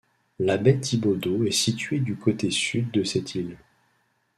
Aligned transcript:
La 0.39 0.57
baie 0.57 0.79
Thibodeau 0.79 1.43
est 1.43 1.51
située 1.51 1.99
du 1.99 2.15
côté 2.15 2.49
Sud 2.49 2.89
de 2.89 3.03
cette 3.03 3.35
île. 3.35 3.55